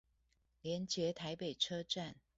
[0.63, 2.15] 連結臺北車站